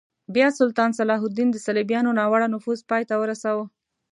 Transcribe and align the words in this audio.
بیا 0.35 0.47
سلطان 0.59 0.89
صلاح 0.99 1.21
الدین 1.25 1.49
د 1.51 1.57
صلیبیانو 1.65 2.17
ناوړه 2.19 2.47
نفوذ 2.53 2.79
پای 2.89 3.03
ته 3.09 3.15
ورساوه. 3.21 3.65